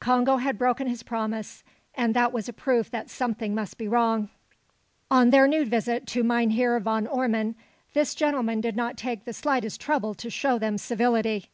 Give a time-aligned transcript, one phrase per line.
[0.00, 1.62] Congo had broken his promise;
[1.94, 4.30] and that was a proof that something must be wrong.
[5.10, 7.54] On their new visit to Mynheer Van Ormon,
[7.92, 11.50] this gentleman did not take the slightest trouble to show them civility.